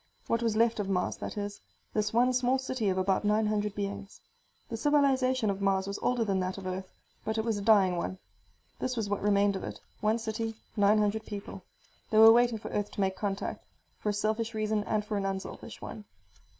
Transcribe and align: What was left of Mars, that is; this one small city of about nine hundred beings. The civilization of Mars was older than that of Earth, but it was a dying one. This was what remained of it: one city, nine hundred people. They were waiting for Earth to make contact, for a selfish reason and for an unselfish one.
What 0.25 0.41
was 0.41 0.55
left 0.55 0.79
of 0.79 0.89
Mars, 0.89 1.17
that 1.17 1.37
is; 1.37 1.61
this 1.93 2.11
one 2.11 2.33
small 2.33 2.57
city 2.57 2.89
of 2.89 2.97
about 2.97 3.23
nine 3.23 3.45
hundred 3.45 3.75
beings. 3.75 4.19
The 4.67 4.75
civilization 4.75 5.51
of 5.51 5.61
Mars 5.61 5.85
was 5.85 5.99
older 5.99 6.25
than 6.25 6.39
that 6.39 6.57
of 6.57 6.65
Earth, 6.65 6.91
but 7.23 7.37
it 7.37 7.45
was 7.45 7.59
a 7.59 7.61
dying 7.61 7.95
one. 7.97 8.17
This 8.79 8.97
was 8.97 9.09
what 9.09 9.21
remained 9.21 9.55
of 9.55 9.63
it: 9.63 9.79
one 9.99 10.17
city, 10.17 10.55
nine 10.75 10.97
hundred 10.97 11.23
people. 11.27 11.61
They 12.09 12.17
were 12.17 12.33
waiting 12.33 12.57
for 12.57 12.69
Earth 12.69 12.89
to 12.93 13.01
make 13.01 13.15
contact, 13.15 13.63
for 13.99 14.09
a 14.09 14.13
selfish 14.13 14.55
reason 14.55 14.83
and 14.85 15.05
for 15.05 15.17
an 15.17 15.25
unselfish 15.27 15.79
one. 15.83 16.05